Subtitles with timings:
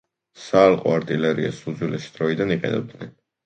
[0.45, 3.17] საალყო არტილერიას უძველესი დროიდან იყენებდნენ.